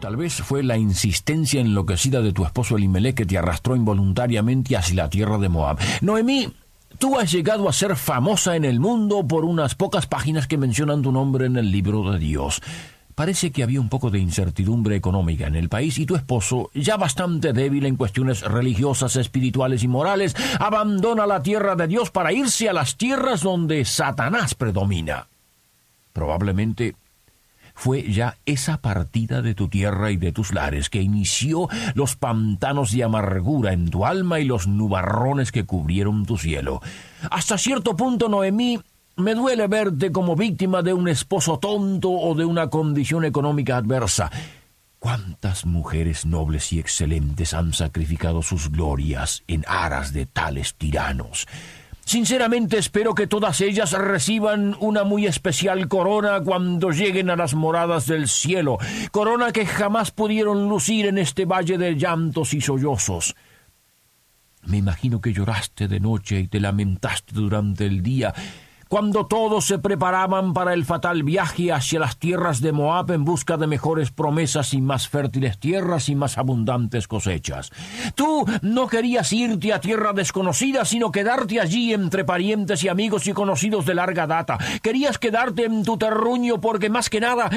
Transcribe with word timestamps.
Tal 0.00 0.16
vez 0.16 0.32
fue 0.32 0.62
la 0.62 0.78
insistencia 0.78 1.60
enloquecida 1.60 2.22
de 2.22 2.32
tu 2.32 2.44
esposo 2.44 2.76
Elimelech 2.76 3.14
que 3.14 3.26
te 3.26 3.36
arrastró 3.36 3.76
involuntariamente 3.76 4.74
hacia 4.74 4.96
la 4.96 5.10
tierra 5.10 5.36
de 5.36 5.50
Moab. 5.50 5.78
Noemí, 6.00 6.48
tú 6.98 7.18
has 7.18 7.30
llegado 7.30 7.68
a 7.68 7.72
ser 7.74 7.94
famosa 7.96 8.56
en 8.56 8.64
el 8.64 8.80
mundo 8.80 9.26
por 9.28 9.44
unas 9.44 9.74
pocas 9.74 10.06
páginas 10.06 10.46
que 10.46 10.56
mencionan 10.56 11.02
tu 11.02 11.12
nombre 11.12 11.44
en 11.44 11.58
el 11.58 11.70
libro 11.70 12.10
de 12.10 12.18
Dios. 12.18 12.62
Parece 13.14 13.50
que 13.50 13.62
había 13.62 13.78
un 13.78 13.90
poco 13.90 14.10
de 14.10 14.18
incertidumbre 14.18 14.96
económica 14.96 15.46
en 15.46 15.54
el 15.54 15.68
país 15.68 15.98
y 15.98 16.06
tu 16.06 16.16
esposo, 16.16 16.70
ya 16.72 16.96
bastante 16.96 17.52
débil 17.52 17.84
en 17.84 17.96
cuestiones 17.96 18.40
religiosas, 18.40 19.16
espirituales 19.16 19.82
y 19.82 19.88
morales, 19.88 20.34
abandona 20.58 21.26
la 21.26 21.42
tierra 21.42 21.76
de 21.76 21.86
Dios 21.86 22.10
para 22.10 22.32
irse 22.32 22.70
a 22.70 22.72
las 22.72 22.96
tierras 22.96 23.42
donde 23.42 23.84
Satanás 23.84 24.54
predomina. 24.54 25.28
Probablemente 26.14 26.94
fue 27.80 28.12
ya 28.12 28.36
esa 28.44 28.82
partida 28.82 29.40
de 29.40 29.54
tu 29.54 29.68
tierra 29.68 30.10
y 30.10 30.18
de 30.18 30.32
tus 30.32 30.52
lares 30.52 30.90
que 30.90 31.00
inició 31.00 31.66
los 31.94 32.14
pantanos 32.14 32.92
de 32.92 33.04
amargura 33.04 33.72
en 33.72 33.88
tu 33.88 34.04
alma 34.04 34.38
y 34.38 34.44
los 34.44 34.66
nubarrones 34.66 35.50
que 35.50 35.64
cubrieron 35.64 36.26
tu 36.26 36.36
cielo. 36.36 36.82
Hasta 37.30 37.56
cierto 37.56 37.96
punto, 37.96 38.28
Noemí, 38.28 38.78
me 39.16 39.34
duele 39.34 39.66
verte 39.66 40.12
como 40.12 40.36
víctima 40.36 40.82
de 40.82 40.92
un 40.92 41.08
esposo 41.08 41.58
tonto 41.58 42.10
o 42.10 42.34
de 42.34 42.44
una 42.44 42.68
condición 42.68 43.24
económica 43.24 43.78
adversa. 43.78 44.30
¿Cuántas 44.98 45.64
mujeres 45.64 46.26
nobles 46.26 46.74
y 46.74 46.80
excelentes 46.80 47.54
han 47.54 47.72
sacrificado 47.72 48.42
sus 48.42 48.70
glorias 48.70 49.42
en 49.48 49.64
aras 49.66 50.12
de 50.12 50.26
tales 50.26 50.74
tiranos? 50.74 51.46
Sinceramente 52.10 52.76
espero 52.76 53.14
que 53.14 53.28
todas 53.28 53.60
ellas 53.60 53.92
reciban 53.92 54.74
una 54.80 55.04
muy 55.04 55.28
especial 55.28 55.86
corona 55.86 56.40
cuando 56.40 56.90
lleguen 56.90 57.30
a 57.30 57.36
las 57.36 57.54
moradas 57.54 58.08
del 58.08 58.26
cielo, 58.26 58.78
corona 59.12 59.52
que 59.52 59.64
jamás 59.64 60.10
pudieron 60.10 60.68
lucir 60.68 61.06
en 61.06 61.18
este 61.18 61.44
valle 61.44 61.78
de 61.78 61.94
llantos 61.94 62.52
y 62.52 62.60
sollozos. 62.60 63.36
Me 64.64 64.78
imagino 64.78 65.20
que 65.20 65.32
lloraste 65.32 65.86
de 65.86 66.00
noche 66.00 66.40
y 66.40 66.48
te 66.48 66.58
lamentaste 66.58 67.32
durante 67.32 67.86
el 67.86 68.02
día, 68.02 68.34
cuando 68.90 69.24
todos 69.24 69.66
se 69.66 69.78
preparaban 69.78 70.52
para 70.52 70.74
el 70.74 70.84
fatal 70.84 71.22
viaje 71.22 71.70
hacia 71.70 72.00
las 72.00 72.18
tierras 72.18 72.60
de 72.60 72.72
Moab 72.72 73.12
en 73.12 73.24
busca 73.24 73.56
de 73.56 73.68
mejores 73.68 74.10
promesas 74.10 74.74
y 74.74 74.80
más 74.80 75.08
fértiles 75.08 75.60
tierras 75.60 76.08
y 76.08 76.16
más 76.16 76.38
abundantes 76.38 77.06
cosechas. 77.06 77.70
Tú 78.16 78.44
no 78.62 78.88
querías 78.88 79.32
irte 79.32 79.72
a 79.72 79.80
tierra 79.80 80.12
desconocida, 80.12 80.84
sino 80.84 81.12
quedarte 81.12 81.60
allí 81.60 81.94
entre 81.94 82.24
parientes 82.24 82.82
y 82.82 82.88
amigos 82.88 83.28
y 83.28 83.32
conocidos 83.32 83.86
de 83.86 83.94
larga 83.94 84.26
data. 84.26 84.58
Querías 84.82 85.18
quedarte 85.18 85.66
en 85.66 85.84
tu 85.84 85.96
terruño 85.96 86.60
porque 86.60 86.90
más 86.90 87.08
que 87.08 87.20
nada 87.20 87.48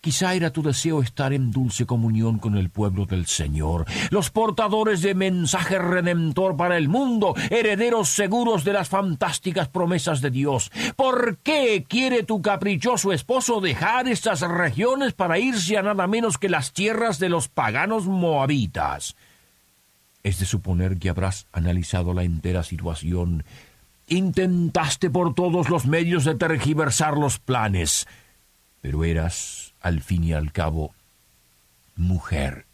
Quizá 0.00 0.34
era 0.34 0.52
tu 0.52 0.62
deseo 0.62 1.02
estar 1.02 1.32
en 1.32 1.50
dulce 1.50 1.84
comunión 1.84 2.38
con 2.38 2.56
el 2.56 2.70
pueblo 2.70 3.04
del 3.04 3.26
Señor, 3.26 3.84
los 4.10 4.30
portadores 4.30 5.02
de 5.02 5.14
mensaje 5.14 5.76
redentor 5.78 6.56
para 6.56 6.76
el 6.76 6.88
mundo, 6.88 7.34
herederos 7.50 8.08
seguros 8.08 8.62
de 8.62 8.74
las 8.74 8.88
fantásticas 8.88 9.68
promesas 9.68 10.20
de 10.20 10.30
Dios. 10.30 10.70
¿Por 10.94 11.38
qué 11.38 11.84
quiere 11.88 12.22
tu 12.22 12.40
caprichoso 12.40 13.12
esposo 13.12 13.60
dejar 13.60 14.06
estas 14.06 14.42
regiones 14.42 15.14
para 15.14 15.40
irse 15.40 15.76
a 15.76 15.82
nada 15.82 16.06
menos 16.06 16.38
que 16.38 16.48
las 16.48 16.72
tierras 16.72 17.18
de 17.18 17.28
los 17.28 17.48
paganos 17.48 18.06
moabitas? 18.06 19.16
Es 20.22 20.38
de 20.38 20.46
suponer 20.46 20.98
que 20.98 21.08
habrás 21.08 21.46
analizado 21.52 22.14
la 22.14 22.22
entera 22.22 22.62
situación. 22.62 23.42
Intentaste 24.06 25.10
por 25.10 25.34
todos 25.34 25.68
los 25.68 25.86
medios 25.86 26.24
de 26.24 26.36
tergiversar 26.36 27.16
los 27.16 27.40
planes, 27.40 28.06
pero 28.80 29.04
eras 29.04 29.67
al 29.88 30.00
fin 30.00 30.22
y 30.24 30.32
al 30.32 30.52
cabo, 30.52 30.94
mujer 31.96 32.66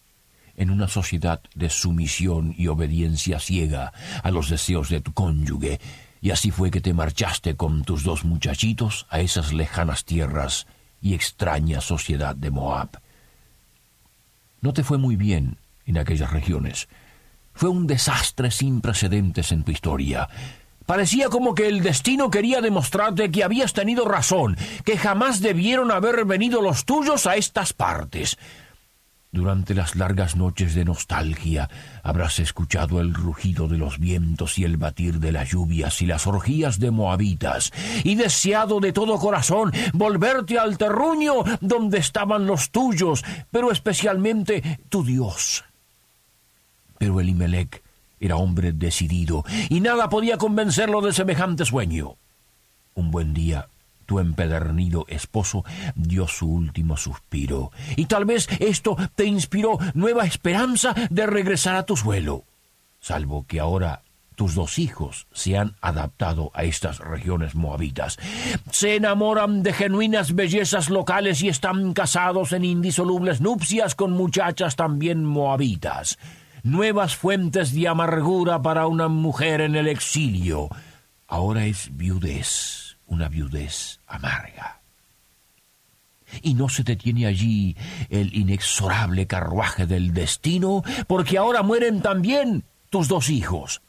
en 0.57 0.71
una 0.71 0.89
sociedad 0.89 1.41
de 1.55 1.71
sumisión 1.71 2.55
y 2.57 2.69
obediencia 2.69 3.41
ciega 3.41 3.93
a 4.23 4.31
los 4.31 4.51
deseos 4.51 4.89
de 4.89 5.01
tu 5.01 5.13
cónyuge, 5.13 5.81
y 6.21 6.31
así 6.31 6.51
fue 6.51 6.71
que 6.71 6.81
te 6.81 6.95
marchaste 6.95 7.57
con 7.57 7.85
tus 7.85 8.05
dos 8.05 8.25
muchachitos 8.25 9.07
a 9.11 9.21
esas 9.21 9.53
lejanas 9.53 10.05
tierras 10.05 10.67
y 11.03 11.15
extraña 11.15 11.81
sociedad 11.81 12.37
de 12.37 12.51
Moab. 12.51 13.01
No 14.61 14.73
te 14.73 14.85
fue 14.85 14.97
muy 14.97 15.17
bien 15.17 15.59
en 15.87 15.99
aquellas 15.99 16.33
regiones. 16.33 16.89
Fue 17.53 17.69
un 17.69 17.87
desastre 17.87 18.51
sin 18.51 18.81
precedentes 18.81 19.53
en 19.53 19.65
tu 19.65 19.73
historia. 19.73 20.29
Parecía 20.87 21.29
como 21.29 21.55
que 21.55 21.67
el 21.67 21.83
destino 21.83 22.31
quería 22.31 22.61
demostrarte 22.61 23.31
que 23.31 23.45
habías 23.45 23.73
tenido 23.73 24.05
razón, 24.07 24.57
que 24.85 24.99
jamás 24.99 25.41
debieron 25.41 25.91
haber 25.91 26.25
venido 26.25 26.61
los 26.61 26.85
tuyos 26.85 27.27
a 27.27 27.37
estas 27.37 27.73
partes. 27.73 28.37
Durante 29.35 29.75
las 29.75 29.97
largas 29.97 30.37
noches 30.37 30.77
de 30.77 30.85
nostalgia 30.85 31.69
habrás 32.05 32.39
escuchado 32.39 33.01
el 33.01 33.13
rugido 33.13 33.67
de 33.67 33.79
los 33.79 33.99
vientos 33.99 34.61
y 34.61 34.65
el 34.65 34.77
batir 34.77 35.19
de 35.19 35.33
las 35.33 35.51
lluvias 35.51 36.01
y 36.03 36.07
las 36.07 36.29
orgías 36.29 36.79
de 36.79 36.93
moabitas, 36.93 37.73
y 38.05 38.15
deseado 38.15 38.79
de 38.79 38.93
todo 38.93 39.19
corazón 39.19 39.73
volverte 39.93 40.57
al 40.57 40.79
terruño 40.79 41.43
donde 41.61 41.99
estaban 41.99 42.47
los 42.47 42.71
tuyos, 42.71 43.25
pero 43.51 43.73
especialmente 43.73 44.79
tu 44.89 45.03
Dios. 45.03 45.65
Pero 46.99 47.21
Elimelech 47.21 47.84
era 48.25 48.37
hombre 48.37 48.73
decidido, 48.73 49.45
y 49.69 49.81
nada 49.81 50.09
podía 50.09 50.39
convencerlo 50.39 51.01
de 51.01 51.13
semejante 51.13 51.65
sueño. 51.65 52.17
Un 52.95 53.11
buen 53.11 53.35
día, 53.35 53.69
tu 54.07 54.19
empedernido 54.19 55.05
esposo 55.09 55.65
dio 55.95 56.27
su 56.27 56.49
último 56.49 56.97
suspiro, 56.97 57.71
y 57.97 58.07
tal 58.07 58.25
vez 58.25 58.49
esto 58.61 58.97
te 59.15 59.25
inspiró 59.27 59.79
nueva 59.95 60.25
esperanza 60.25 60.95
de 61.11 61.27
regresar 61.27 61.77
a 61.77 61.85
tu 61.85 61.97
suelo, 61.97 62.45
salvo 63.01 63.45
que 63.47 63.61
ahora 63.61 64.03
tus 64.37 64.55
dos 64.55 64.79
hijos 64.79 65.27
se 65.33 65.57
han 65.57 65.77
adaptado 65.81 66.51
a 66.55 66.65
estas 66.65 66.99
regiones 66.99 67.55
moabitas. 67.55 68.19
Se 68.73 68.97
enamoran 68.97 69.63
de 69.63 69.73
genuinas 69.73 70.35
bellezas 70.35 70.91
locales 70.91 71.41
y 71.43 71.49
están 71.49 71.93
casados 71.93 72.53
en 72.53 72.65
indisolubles 72.65 73.41
nupcias 73.41 73.95
con 73.95 74.11
muchachas 74.11 74.75
también 74.75 75.25
moabitas 75.25 76.19
nuevas 76.65 77.15
fuentes 77.15 77.73
de 77.73 77.87
amargura 77.87 78.61
para 78.61 78.89
una 78.89 79.07
mujer 79.07 79.61
en 79.61 79.77
el 79.77 79.87
exilio. 79.87 80.69
Ahora 81.29 81.67
es 81.67 81.91
viudez, 81.97 82.97
una 83.07 83.29
viudez 83.29 84.01
amarga. 84.09 84.81
Y 86.43 86.55
no 86.55 86.69
se 86.69 86.83
detiene 86.83 87.27
allí 87.27 87.77
el 88.09 88.35
inexorable 88.35 89.27
carruaje 89.27 89.87
del 89.87 90.13
destino, 90.13 90.83
porque 91.07 91.39
ahora 91.39 91.63
mueren 91.63 92.03
también 92.03 92.65
tus 92.91 93.07
dos 93.07 93.29
hijos. 93.29 93.83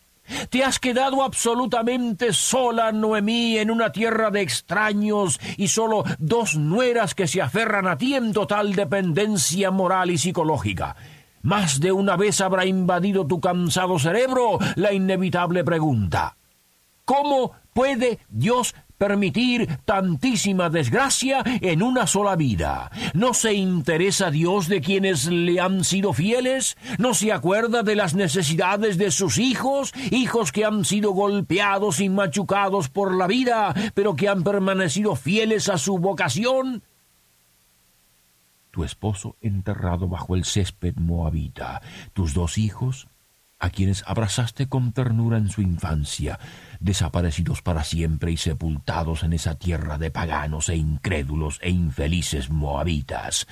Te 0.50 0.64
has 0.64 0.80
quedado 0.80 1.24
absolutamente 1.24 2.34
sola, 2.34 2.92
Noemí, 2.92 3.58
en 3.58 3.72
una 3.72 3.92
tierra 3.92 4.32
de 4.32 4.42
extraños 4.42 5.40
y 5.56 5.70
solo 5.70 6.04
dos 6.20 6.56
nueras 6.56 7.16
que 7.16 7.28
se 7.28 7.42
aferran 7.42 7.88
a 7.88 7.98
ti 7.98 8.16
en 8.16 8.34
total 8.34 8.76
dependencia 8.76 9.72
moral 9.72 10.12
y 10.12 10.18
psicológica. 10.18 10.96
Más 11.46 11.80
de 11.80 11.92
una 11.92 12.18
vez 12.18 12.42
habrá 12.42 12.66
invadido 12.66 13.28
tu 13.28 13.40
cansado 13.40 14.00
cerebro 14.00 14.58
la 14.76 14.94
inevitable 14.94 15.64
pregunta. 15.64 16.38
¿Cómo 17.06 17.52
puede 17.72 18.18
Dios 18.30 18.74
permitir 18.98 19.78
tantísima 19.86 20.72
desgracia 20.72 21.44
en 21.62 21.84
una 21.84 22.08
sola 22.08 22.36
vida? 22.36 22.90
¿No 23.14 23.36
se 23.36 23.54
interesa 23.54 24.32
Dios 24.32 24.68
de 24.68 24.82
quienes 24.82 25.28
le 25.28 25.60
han 25.60 25.84
sido 25.84 26.14
fieles? 26.14 26.78
¿No 26.98 27.14
se 27.14 27.32
acuerda 27.32 27.84
de 27.84 27.96
las 27.96 28.16
necesidades 28.16 28.98
de 28.98 29.12
sus 29.12 29.38
hijos? 29.38 29.94
Hijos 30.10 30.52
que 30.52 30.66
han 30.66 30.84
sido 30.84 31.12
golpeados 31.12 32.00
y 32.00 32.10
machucados 32.10 32.90
por 32.90 33.16
la 33.16 33.28
vida, 33.28 33.76
pero 33.94 34.16
que 34.16 34.30
han 34.30 34.44
permanecido 34.44 35.16
fieles 35.16 35.70
a 35.70 35.78
su 35.78 36.00
vocación? 36.00 36.82
Tu 38.76 38.84
esposo 38.84 39.38
enterrado 39.40 40.10
bajo 40.10 40.36
el 40.36 40.44
césped 40.44 40.96
moabita, 40.98 41.82
tus 42.12 42.34
dos 42.34 42.58
hijos, 42.58 43.08
a 43.58 43.70
quienes 43.70 44.04
abrazaste 44.06 44.68
con 44.68 44.92
ternura 44.92 45.38
en 45.38 45.48
su 45.48 45.62
infancia, 45.62 46.38
desaparecidos 46.82 47.62
para 47.62 47.86
siempre 47.86 48.34
y 48.34 48.38
sepultados 48.38 49.24
en 49.24 49.32
esa 49.32 49.56
tierra 49.56 49.98
de 49.98 50.12
paganos 50.12 50.68
e 50.68 50.76
incrédulos 50.76 51.58
e 51.62 51.70
infelices 51.70 52.50
moabitas. 52.50 53.48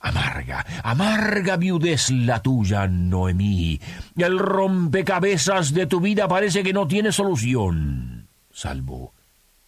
Amarga, 0.00 0.66
amarga 0.82 1.56
viudez 1.56 2.10
la 2.10 2.42
tuya, 2.42 2.88
Noemí. 2.88 3.80
El 4.16 4.40
rompecabezas 4.40 5.72
de 5.72 5.86
tu 5.86 6.00
vida 6.00 6.26
parece 6.26 6.64
que 6.64 6.72
no 6.72 6.88
tiene 6.88 7.12
solución, 7.12 8.26
salvo 8.52 9.14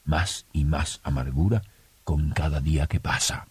más 0.03 0.47
y 0.53 0.65
más 0.65 1.01
amargura 1.05 1.63
con 2.03 2.31
cada 2.31 2.61
día 2.61 2.89
que 2.89 2.99
pasa. 2.99 3.47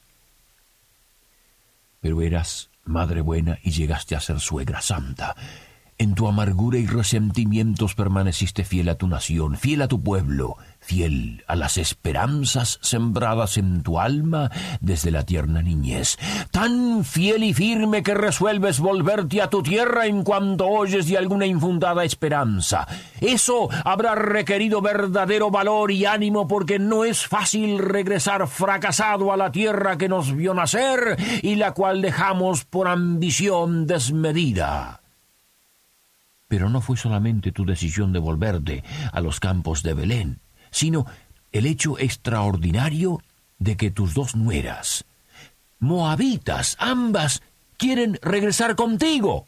Pero 2.05 2.21
eras 2.21 2.69
madre 2.83 3.21
buena 3.21 3.57
y 3.63 3.71
llegaste 3.71 4.15
a 4.15 4.19
ser 4.19 4.39
suegra 4.39 4.79
santa. 4.79 5.35
En 5.97 6.13
tu 6.13 6.27
amargura 6.27 6.77
y 6.77 6.87
resentimientos 6.87 7.95
permaneciste 7.95 8.65
fiel 8.65 8.89
a 8.89 8.95
tu 8.95 9.07
nación, 9.07 9.55
fiel 9.55 9.81
a 9.81 9.87
tu 9.87 10.03
pueblo, 10.03 10.57
fiel 10.81 11.45
a 11.47 11.55
las 11.55 11.77
esperanzas 11.77 12.79
sembradas 12.81 13.57
en 13.57 13.81
tu 13.81 13.97
alma 13.97 14.51
desde 14.81 15.09
la 15.09 15.23
tierna 15.23 15.61
niñez, 15.61 16.17
tan 16.51 17.05
fiel 17.05 17.45
y 17.45 17.53
firme 17.53 18.03
que 18.03 18.13
resuelves 18.13 18.81
volverte 18.81 19.41
a 19.41 19.49
tu 19.49 19.63
tierra 19.63 20.05
en 20.05 20.25
cuanto 20.25 20.67
oyes 20.67 21.07
de 21.07 21.17
alguna 21.17 21.45
infundada 21.45 22.03
esperanza. 22.03 22.85
Eso 23.21 23.69
habrá 23.85 24.15
requerido 24.15 24.81
verdadero 24.81 25.49
valor 25.49 25.91
y 25.91 26.03
ánimo 26.03 26.45
porque 26.45 26.77
no 26.77 27.05
es 27.05 27.25
fácil 27.25 27.79
regresar 27.79 28.49
fracasado 28.49 29.31
a 29.31 29.37
la 29.37 29.49
tierra 29.49 29.97
que 29.97 30.09
nos 30.09 30.35
vio 30.35 30.53
nacer 30.53 31.15
y 31.41 31.55
la 31.55 31.71
cual 31.71 32.01
dejamos 32.01 32.65
por 32.65 32.89
ambición 32.89 33.87
desmedida. 33.87 34.99
Pero 36.47 36.69
no 36.69 36.81
fue 36.81 36.97
solamente 36.97 37.51
tu 37.51 37.65
decisión 37.65 38.13
de 38.13 38.19
volverte 38.19 38.83
a 39.11 39.21
los 39.21 39.39
campos 39.39 39.83
de 39.83 39.93
Belén 39.93 40.39
sino 40.75 41.05
el 41.53 41.67
hecho 41.67 41.97
extraordinario 41.97 43.21
de 43.59 43.77
que 43.77 43.91
tus 43.91 44.13
dos 44.13 44.35
nueras, 44.35 45.05
moabitas, 45.79 46.75
ambas, 46.79 47.41
quieren 47.77 48.19
regresar 48.21 48.75
contigo. 48.75 49.47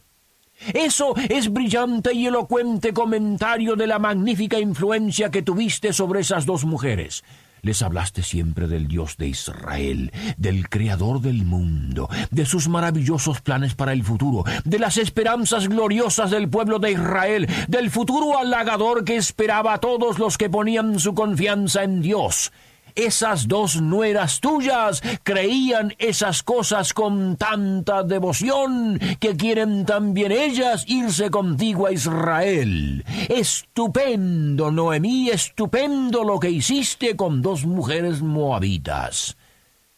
Eso 0.74 1.16
es 1.30 1.52
brillante 1.52 2.14
y 2.14 2.28
elocuente 2.28 2.94
comentario 2.94 3.76
de 3.76 3.88
la 3.88 4.00
magnífica 4.00 4.58
influencia 4.58 5.30
que 5.30 5.42
tuviste 5.42 5.92
sobre 5.92 6.22
esas 6.22 6.46
dos 6.46 6.64
mujeres. 6.64 7.26
Les 7.62 7.82
hablaste 7.82 8.24
siempre 8.24 8.68
del 8.68 8.88
Dios 8.88 9.18
de 9.18 9.28
Israel, 9.28 10.12
del 10.38 10.70
Creador 10.70 11.22
del 11.22 11.46
mundo, 11.46 12.10
de 12.32 12.46
sus 12.46 12.68
maravillosos 12.68 13.42
planes 13.42 13.76
para 13.76 13.94
el 13.94 14.04
futuro, 14.04 14.44
de 14.64 14.80
las 14.80 14.98
esperanzas 14.98 15.68
gloriosas 15.68 16.32
del 16.32 16.50
pueblo 16.50 16.80
de 16.80 16.92
Israel, 16.92 17.48
del 17.68 17.90
futuro 17.90 18.38
halagador 18.38 19.04
que 19.04 19.16
esperaba 19.16 19.74
a 19.74 19.80
todos 19.80 20.20
los 20.20 20.38
que 20.38 20.50
ponían 20.50 21.00
su 21.00 21.14
confianza 21.14 21.84
en 21.84 22.02
Dios 22.02 22.52
esas 22.98 23.48
dos 23.48 23.80
nueras 23.80 24.42
tuyas 24.42 25.02
creían 25.24 25.94
esas 26.00 26.42
cosas 26.42 26.94
con 26.94 27.38
tanta 27.38 28.04
devoción 28.04 29.00
que 29.20 29.38
quieren 29.38 29.86
también 29.86 30.32
ellas 30.32 30.84
irse 30.88 31.30
contigo 31.30 31.86
a 31.86 31.92
Israel. 31.92 33.06
Estupendo, 33.30 34.72
Noemí, 34.72 35.30
estupendo 35.30 36.24
lo 36.24 36.40
que 36.40 36.50
hiciste 36.50 37.16
con 37.16 37.42
dos 37.44 37.66
mujeres 37.66 38.22
moabitas. 38.22 39.38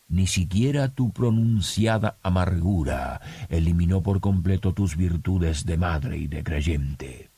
Ni 0.09 0.27
siquiera 0.27 0.89
tu 0.89 1.11
pronunciada 1.11 2.17
amargura 2.21 3.21
eliminó 3.47 4.01
por 4.01 4.19
completo 4.19 4.73
tus 4.73 4.97
virtudes 4.97 5.65
de 5.65 5.77
madre 5.77 6.17
y 6.17 6.27
de 6.27 6.43
creyente. 6.43 7.29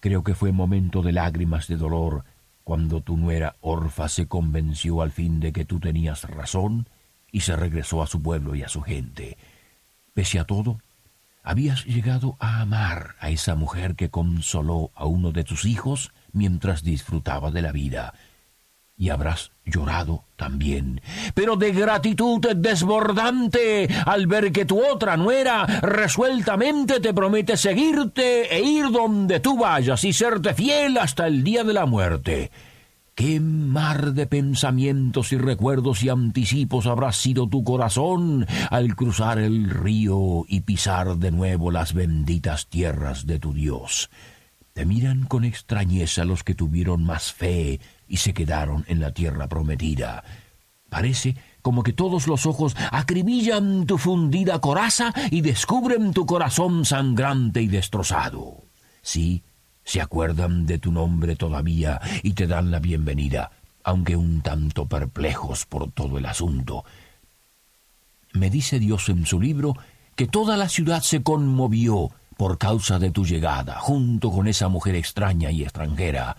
Creo 0.00 0.24
que 0.24 0.34
fue 0.34 0.52
momento 0.52 1.02
de 1.02 1.12
lágrimas 1.12 1.68
de 1.68 1.76
dolor 1.76 2.24
cuando 2.68 3.00
tu 3.00 3.16
nuera 3.16 3.56
Orfa 3.62 4.10
se 4.10 4.28
convenció 4.28 5.00
al 5.00 5.10
fin 5.10 5.40
de 5.40 5.54
que 5.54 5.64
tú 5.64 5.80
tenías 5.80 6.24
razón 6.24 6.86
y 7.32 7.40
se 7.40 7.56
regresó 7.56 8.02
a 8.02 8.06
su 8.06 8.20
pueblo 8.20 8.54
y 8.54 8.62
a 8.62 8.68
su 8.68 8.82
gente. 8.82 9.38
Pese 10.12 10.38
a 10.38 10.44
todo, 10.44 10.78
habías 11.42 11.86
llegado 11.86 12.36
a 12.40 12.60
amar 12.60 13.14
a 13.20 13.30
esa 13.30 13.54
mujer 13.54 13.94
que 13.94 14.10
consoló 14.10 14.90
a 14.94 15.06
uno 15.06 15.32
de 15.32 15.44
tus 15.44 15.64
hijos 15.64 16.12
mientras 16.32 16.82
disfrutaba 16.82 17.50
de 17.50 17.62
la 17.62 17.72
vida. 17.72 18.12
Y 19.00 19.10
habrás 19.10 19.52
llorado 19.64 20.24
también, 20.34 21.00
pero 21.32 21.54
de 21.54 21.70
gratitud 21.70 22.40
desbordante 22.56 23.88
al 24.04 24.26
ver 24.26 24.50
que 24.50 24.64
tu 24.64 24.84
otra 24.84 25.16
nuera 25.16 25.64
resueltamente 25.82 26.98
te 26.98 27.14
promete 27.14 27.56
seguirte 27.56 28.52
e 28.52 28.60
ir 28.60 28.90
donde 28.90 29.38
tú 29.38 29.56
vayas 29.56 30.02
y 30.02 30.12
serte 30.12 30.52
fiel 30.52 30.98
hasta 30.98 31.28
el 31.28 31.44
día 31.44 31.62
de 31.62 31.74
la 31.74 31.86
muerte. 31.86 32.50
¿Qué 33.14 33.40
mar 33.40 34.14
de 34.14 34.26
pensamientos 34.26 35.32
y 35.32 35.38
recuerdos 35.38 36.04
y 36.04 36.08
anticipos 36.08 36.86
habrá 36.86 37.12
sido 37.12 37.48
tu 37.48 37.64
corazón 37.64 38.46
al 38.70 38.94
cruzar 38.94 39.38
el 39.38 39.70
río 39.70 40.44
y 40.48 40.60
pisar 40.60 41.16
de 41.16 41.32
nuevo 41.32 41.70
las 41.70 41.94
benditas 41.94 42.68
tierras 42.68 43.26
de 43.26 43.40
tu 43.40 43.52
Dios? 43.52 44.10
Te 44.78 44.86
miran 44.86 45.24
con 45.24 45.44
extrañeza 45.44 46.24
los 46.24 46.44
que 46.44 46.54
tuvieron 46.54 47.02
más 47.02 47.32
fe 47.32 47.80
y 48.06 48.18
se 48.18 48.32
quedaron 48.32 48.84
en 48.86 49.00
la 49.00 49.10
tierra 49.10 49.48
prometida. 49.48 50.22
Parece 50.88 51.34
como 51.62 51.82
que 51.82 51.92
todos 51.92 52.28
los 52.28 52.46
ojos 52.46 52.76
acribillan 52.92 53.86
tu 53.86 53.98
fundida 53.98 54.60
coraza 54.60 55.12
y 55.32 55.40
descubren 55.40 56.12
tu 56.12 56.26
corazón 56.26 56.84
sangrante 56.84 57.60
y 57.60 57.66
destrozado. 57.66 58.66
Sí, 59.02 59.42
se 59.82 60.00
acuerdan 60.00 60.64
de 60.64 60.78
tu 60.78 60.92
nombre 60.92 61.34
todavía 61.34 62.00
y 62.22 62.34
te 62.34 62.46
dan 62.46 62.70
la 62.70 62.78
bienvenida, 62.78 63.50
aunque 63.82 64.14
un 64.14 64.42
tanto 64.42 64.86
perplejos 64.86 65.66
por 65.66 65.90
todo 65.90 66.18
el 66.18 66.26
asunto. 66.26 66.84
Me 68.32 68.48
dice 68.48 68.78
Dios 68.78 69.08
en 69.08 69.26
su 69.26 69.40
libro 69.40 69.74
que 70.14 70.28
toda 70.28 70.56
la 70.56 70.68
ciudad 70.68 71.02
se 71.02 71.24
conmovió 71.24 72.12
por 72.38 72.56
causa 72.56 73.00
de 73.00 73.10
tu 73.10 73.26
llegada, 73.26 73.80
junto 73.80 74.30
con 74.30 74.46
esa 74.46 74.68
mujer 74.68 74.94
extraña 74.94 75.50
y 75.50 75.64
extranjera, 75.64 76.36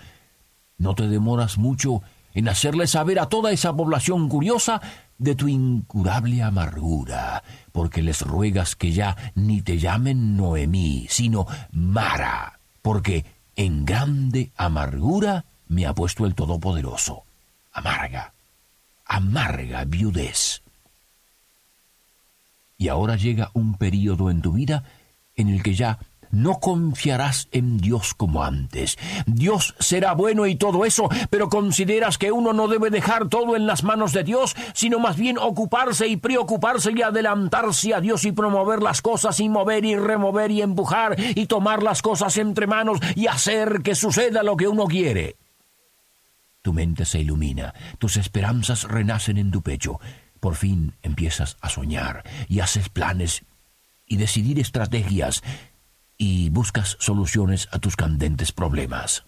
no 0.77 0.95
te 0.95 1.09
demoras 1.09 1.57
mucho 1.57 2.01
en 2.33 2.47
hacerle 2.47 2.87
saber 2.87 3.19
a 3.19 3.27
toda 3.27 3.51
esa 3.51 3.75
población 3.75 4.29
curiosa 4.29 4.81
de 5.17 5.35
tu 5.35 5.49
incurable 5.49 6.41
amargura, 6.41 7.43
porque 7.73 8.01
les 8.01 8.21
ruegas 8.21 8.77
que 8.77 8.93
ya 8.93 9.17
ni 9.35 9.61
te 9.61 9.77
llamen 9.77 10.37
Noemí, 10.37 11.07
sino 11.09 11.45
Mara, 11.73 12.61
porque 12.81 13.25
en 13.57 13.83
grande 13.83 14.53
amargura 14.55 15.43
me 15.67 15.85
ha 15.85 15.93
puesto 15.93 16.25
el 16.25 16.33
Todopoderoso. 16.33 17.23
Amarga, 17.73 18.31
amarga 19.05 19.83
viudez. 19.83 20.61
Y 22.77 22.87
ahora 22.87 23.17
llega 23.17 23.51
un 23.53 23.75
período 23.75 24.31
en 24.31 24.41
tu 24.41 24.53
vida 24.53 24.85
en 25.39 25.49
el 25.49 25.63
que 25.63 25.73
ya 25.73 25.99
no 26.31 26.59
confiarás 26.59 27.47
en 27.51 27.77
Dios 27.77 28.13
como 28.13 28.43
antes. 28.43 28.97
Dios 29.25 29.75
será 29.79 30.13
bueno 30.13 30.45
y 30.45 30.55
todo 30.55 30.85
eso, 30.85 31.09
pero 31.29 31.49
consideras 31.49 32.17
que 32.17 32.31
uno 32.31 32.53
no 32.53 32.67
debe 32.67 32.89
dejar 32.89 33.29
todo 33.29 33.55
en 33.55 33.65
las 33.65 33.83
manos 33.83 34.13
de 34.13 34.23
Dios, 34.23 34.55
sino 34.73 34.99
más 34.99 35.17
bien 35.17 35.37
ocuparse 35.37 36.07
y 36.07 36.17
preocuparse 36.17 36.91
y 36.95 37.01
adelantarse 37.01 37.93
a 37.93 38.01
Dios 38.01 38.25
y 38.25 38.31
promover 38.31 38.81
las 38.81 39.01
cosas 39.01 39.39
y 39.39 39.49
mover 39.49 39.85
y 39.85 39.95
remover 39.95 40.51
y 40.51 40.61
empujar 40.61 41.15
y 41.17 41.45
tomar 41.47 41.83
las 41.83 42.01
cosas 42.01 42.37
entre 42.37 42.67
manos 42.67 42.99
y 43.15 43.27
hacer 43.27 43.81
que 43.83 43.95
suceda 43.95 44.43
lo 44.43 44.57
que 44.57 44.67
uno 44.67 44.85
quiere. 44.85 45.37
Tu 46.61 46.73
mente 46.73 47.05
se 47.05 47.19
ilumina, 47.19 47.73
tus 47.97 48.17
esperanzas 48.17 48.83
renacen 48.83 49.37
en 49.37 49.49
tu 49.49 49.61
pecho. 49.61 49.99
Por 50.39 50.55
fin 50.55 50.93
empiezas 51.01 51.57
a 51.61 51.69
soñar 51.69 52.23
y 52.47 52.59
haces 52.59 52.89
planes 52.89 53.43
y 54.09 54.17
decidir 54.17 54.59
estrategias 54.59 55.41
y 56.17 56.49
buscas 56.49 56.97
soluciones 56.99 57.69
a 57.71 57.79
tus 57.79 57.95
candentes 57.95 58.51
problemas. 58.51 59.23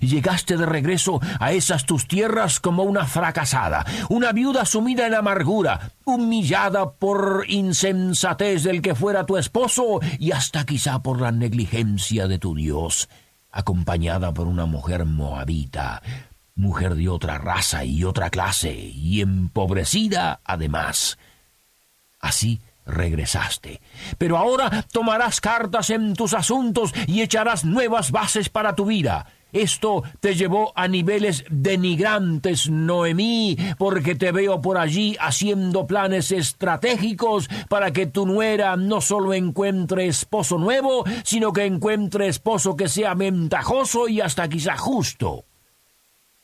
Llegaste 0.00 0.56
de 0.56 0.66
regreso 0.66 1.20
a 1.38 1.52
esas 1.52 1.86
tus 1.86 2.08
tierras 2.08 2.58
como 2.58 2.82
una 2.82 3.06
fracasada, 3.06 3.84
una 4.08 4.32
viuda 4.32 4.64
sumida 4.64 5.06
en 5.06 5.14
amargura, 5.14 5.92
humillada 6.04 6.92
por 6.92 7.44
insensatez 7.48 8.64
del 8.64 8.82
que 8.82 8.94
fuera 8.94 9.26
tu 9.26 9.36
esposo 9.36 10.00
y 10.18 10.32
hasta 10.32 10.64
quizá 10.64 11.00
por 11.02 11.20
la 11.20 11.30
negligencia 11.30 12.26
de 12.26 12.38
tu 12.38 12.54
Dios, 12.56 13.08
acompañada 13.52 14.34
por 14.34 14.48
una 14.48 14.66
mujer 14.66 15.04
moabita, 15.04 16.02
mujer 16.56 16.96
de 16.96 17.08
otra 17.08 17.38
raza 17.38 17.84
y 17.84 18.02
otra 18.02 18.30
clase, 18.30 18.74
y 18.74 19.20
empobrecida 19.20 20.40
además. 20.44 21.18
Así 22.18 22.60
regresaste. 22.88 23.80
Pero 24.18 24.36
ahora 24.36 24.84
tomarás 24.90 25.40
cartas 25.40 25.90
en 25.90 26.14
tus 26.14 26.34
asuntos 26.34 26.92
y 27.06 27.22
echarás 27.22 27.64
nuevas 27.64 28.10
bases 28.10 28.48
para 28.48 28.74
tu 28.74 28.86
vida. 28.86 29.26
Esto 29.52 30.02
te 30.20 30.34
llevó 30.34 30.72
a 30.74 30.88
niveles 30.88 31.44
denigrantes, 31.48 32.68
Noemí, 32.68 33.56
porque 33.78 34.14
te 34.14 34.30
veo 34.30 34.60
por 34.60 34.76
allí 34.76 35.16
haciendo 35.20 35.86
planes 35.86 36.32
estratégicos 36.32 37.48
para 37.70 37.90
que 37.92 38.06
tu 38.06 38.26
nuera 38.26 38.76
no 38.76 39.00
solo 39.00 39.32
encuentre 39.32 40.06
esposo 40.06 40.58
nuevo, 40.58 41.04
sino 41.24 41.54
que 41.54 41.64
encuentre 41.64 42.28
esposo 42.28 42.76
que 42.76 42.88
sea 42.88 43.14
ventajoso 43.14 44.08
y 44.08 44.20
hasta 44.20 44.48
quizá 44.48 44.76
justo. 44.76 45.47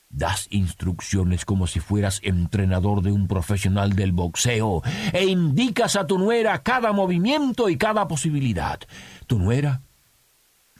Das 0.09 0.47
instrucciones 0.49 1.45
como 1.45 1.67
si 1.67 1.79
fueras 1.79 2.19
entrenador 2.23 3.01
de 3.01 3.11
un 3.11 3.27
profesional 3.27 3.93
del 3.93 4.11
boxeo 4.11 4.81
e 5.11 5.25
indicas 5.25 5.95
a 5.95 6.07
tu 6.07 6.17
nuera 6.17 6.63
cada 6.63 6.93
movimiento 6.93 7.69
y 7.69 7.77
cada 7.77 8.07
posibilidad. 8.07 8.79
Tu 9.27 9.39
nuera 9.39 9.81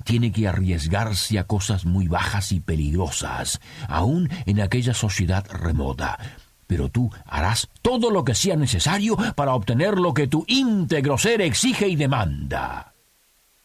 tiene 0.03 0.31
que 0.31 0.47
arriesgarse 0.47 1.39
a 1.39 1.45
cosas 1.45 1.85
muy 1.85 2.07
bajas 2.07 2.51
y 2.51 2.59
peligrosas, 2.59 3.59
aún 3.87 4.29
en 4.45 4.61
aquella 4.61 4.93
sociedad 4.93 5.45
remota. 5.49 6.19
Pero 6.67 6.89
tú 6.89 7.11
harás 7.25 7.69
todo 7.81 8.11
lo 8.11 8.23
que 8.23 8.35
sea 8.35 8.55
necesario 8.55 9.17
para 9.35 9.53
obtener 9.53 9.97
lo 9.97 10.13
que 10.13 10.27
tu 10.27 10.45
íntegro 10.47 11.17
ser 11.17 11.41
exige 11.41 11.87
y 11.87 11.95
demanda. 11.95 12.93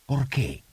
¿Por 0.06 0.28
qué? 0.28 0.64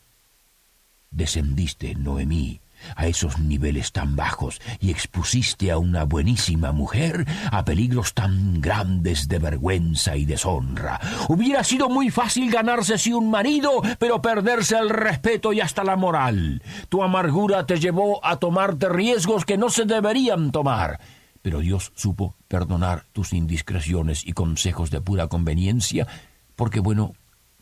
Descendiste, 1.11 1.95
Noemí, 1.95 2.59
a 2.95 3.07
esos 3.07 3.39
niveles 3.39 3.91
tan 3.91 4.15
bajos 4.15 4.61
y 4.79 4.91
expusiste 4.91 5.71
a 5.71 5.77
una 5.77 6.03
buenísima 6.03 6.71
mujer 6.71 7.25
a 7.51 7.65
peligros 7.65 8.13
tan 8.13 8.61
grandes 8.61 9.27
de 9.27 9.39
vergüenza 9.39 10.15
y 10.15 10.25
deshonra. 10.25 10.99
Hubiera 11.29 11.63
sido 11.63 11.89
muy 11.89 12.09
fácil 12.09 12.51
ganarse 12.51 12.97
si 12.97 13.13
un 13.13 13.29
marido, 13.29 13.81
pero 13.99 14.21
perderse 14.21 14.77
el 14.77 14.89
respeto 14.89 15.53
y 15.53 15.61
hasta 15.61 15.83
la 15.83 15.95
moral. 15.95 16.61
Tu 16.89 17.03
amargura 17.03 17.65
te 17.65 17.79
llevó 17.79 18.23
a 18.25 18.37
tomarte 18.37 18.89
riesgos 18.89 19.45
que 19.45 19.57
no 19.57 19.69
se 19.69 19.85
deberían 19.85 20.51
tomar. 20.51 20.99
Pero 21.41 21.59
Dios 21.59 21.91
supo 21.95 22.35
perdonar 22.47 23.05
tus 23.13 23.33
indiscreciones 23.33 24.25
y 24.25 24.33
consejos 24.33 24.91
de 24.91 25.01
pura 25.01 25.27
conveniencia, 25.27 26.07
porque 26.55 26.79
bueno, 26.79 27.13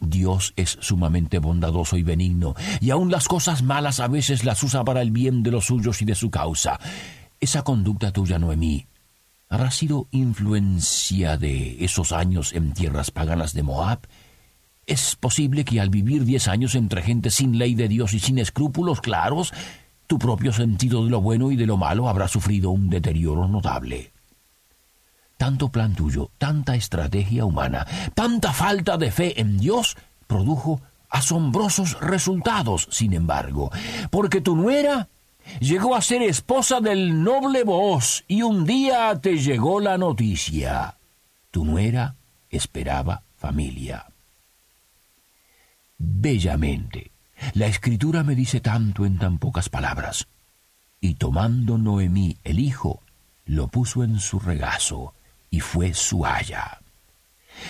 Dios 0.05 0.53
es 0.55 0.77
sumamente 0.81 1.39
bondadoso 1.39 1.97
y 1.97 2.03
benigno, 2.03 2.55
y 2.81 2.89
aun 2.89 3.11
las 3.11 3.27
cosas 3.27 3.63
malas 3.63 3.99
a 3.99 4.07
veces 4.07 4.43
las 4.43 4.61
usa 4.63 4.83
para 4.83 5.01
el 5.01 5.11
bien 5.11 5.43
de 5.43 5.51
los 5.51 5.65
suyos 5.65 6.01
y 6.01 6.05
de 6.05 6.15
su 6.15 6.29
causa. 6.29 6.79
Esa 7.39 7.63
conducta 7.63 8.11
tuya, 8.11 8.39
Noemí, 8.39 8.87
¿habrá 9.49 9.71
sido 9.71 10.07
influencia 10.11 11.37
de 11.37 11.83
esos 11.83 12.11
años 12.11 12.53
en 12.53 12.73
tierras 12.73 13.11
paganas 13.11 13.53
de 13.53 13.63
Moab? 13.63 13.99
Es 14.85 15.15
posible 15.15 15.65
que 15.65 15.79
al 15.79 15.89
vivir 15.89 16.25
diez 16.25 16.47
años 16.47 16.75
entre 16.75 17.01
gente 17.01 17.29
sin 17.29 17.57
ley 17.57 17.75
de 17.75 17.87
Dios 17.87 18.13
y 18.13 18.19
sin 18.19 18.39
escrúpulos 18.39 19.01
claros, 19.01 19.53
tu 20.07 20.19
propio 20.19 20.53
sentido 20.53 21.03
de 21.03 21.09
lo 21.09 21.21
bueno 21.21 21.51
y 21.51 21.55
de 21.55 21.65
lo 21.65 21.77
malo 21.77 22.07
habrá 22.07 22.27
sufrido 22.27 22.71
un 22.71 22.89
deterioro 22.89 23.47
notable 23.47 24.14
tanto 25.37 25.69
plan 25.69 25.95
tuyo, 25.95 26.29
tanta 26.37 26.75
estrategia 26.75 27.45
humana, 27.45 27.85
tanta 28.13 28.53
falta 28.53 28.97
de 28.97 29.11
fe 29.11 29.39
en 29.39 29.57
Dios, 29.57 29.95
produjo 30.27 30.81
asombrosos 31.09 31.99
resultados, 31.99 32.87
sin 32.91 33.13
embargo, 33.13 33.71
porque 34.09 34.41
tu 34.41 34.55
nuera 34.55 35.07
llegó 35.59 35.95
a 35.95 36.01
ser 36.01 36.21
esposa 36.21 36.81
del 36.81 37.23
noble 37.23 37.63
Boaz 37.63 38.23
y 38.27 38.41
un 38.41 38.65
día 38.65 39.19
te 39.21 39.37
llegó 39.37 39.79
la 39.79 39.97
noticia. 39.97 40.95
Tu 41.51 41.63
nuera 41.63 42.15
esperaba 42.49 43.23
familia. 43.37 44.05
Bellamente, 45.97 47.11
la 47.53 47.67
escritura 47.67 48.23
me 48.23 48.35
dice 48.35 48.59
tanto 48.59 49.05
en 49.05 49.17
tan 49.17 49.37
pocas 49.37 49.69
palabras. 49.69 50.27
Y 50.99 51.15
tomando 51.15 51.77
Noemí 51.77 52.37
el 52.43 52.59
hijo, 52.59 53.01
lo 53.45 53.67
puso 53.67 54.03
en 54.03 54.19
su 54.19 54.39
regazo, 54.39 55.13
y 55.49 55.59
fue 55.59 55.93
su 55.93 56.25
haya. 56.25 56.79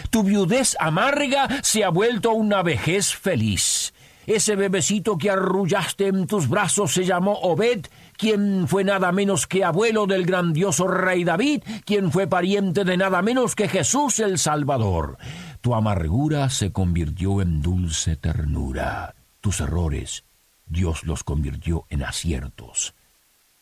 Tu 0.10 0.24
viudez 0.24 0.76
amarga 0.80 1.48
se 1.64 1.84
ha 1.84 1.90
vuelto 1.90 2.32
una 2.32 2.64
vejez 2.64 3.16
feliz. 3.16 3.94
Ese 4.28 4.56
bebecito 4.56 5.18
que 5.18 5.30
arrullaste 5.30 6.08
en 6.08 6.26
tus 6.26 6.50
brazos 6.50 6.94
se 6.94 7.06
llamó 7.06 7.34
Obed, 7.42 7.86
quien 8.18 8.68
fue 8.68 8.84
nada 8.84 9.12
menos 9.12 9.46
que 9.46 9.64
abuelo 9.64 10.08
del 10.08 10.26
grandioso 10.26 10.88
rey 10.88 11.24
David, 11.24 11.62
quien 11.86 12.12
fue 12.12 12.26
pariente 12.26 12.84
de 12.84 12.98
nada 12.98 13.22
menos 13.22 13.56
que 13.56 13.68
Jesús 13.68 14.20
el 14.20 14.40
Salvador. 14.40 15.18
Tu 15.62 15.76
amargura 15.76 16.50
se 16.50 16.72
convirtió 16.72 17.42
en 17.42 17.62
dulce 17.62 18.16
ternura. 18.16 19.14
Tus 19.42 19.60
errores, 19.60 20.24
Dios 20.66 21.04
los 21.04 21.24
convirtió 21.24 21.86
en 21.90 22.04
aciertos. 22.04 22.96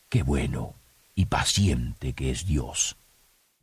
Qué 0.07 0.23
bueno 0.23 0.75
y 1.13 1.25
paciente 1.25 2.13
que 2.13 2.31
es 2.31 2.45
Dios. 2.45 2.95